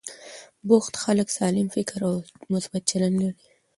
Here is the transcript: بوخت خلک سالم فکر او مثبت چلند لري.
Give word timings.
بوخت 0.67 0.93
خلک 1.03 1.29
سالم 1.37 1.67
فکر 1.75 1.99
او 2.09 2.15
مثبت 2.53 2.81
چلند 2.89 3.15
لري. 3.21 3.33